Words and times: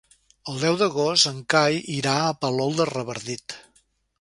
El 0.53 0.55
deu 0.61 0.77
d'agost 0.79 1.27
en 1.31 1.37
Cai 1.55 1.77
irà 1.99 2.15
a 2.25 2.35
Palol 2.47 2.77
de 2.81 2.89
Revardit. 2.95 3.61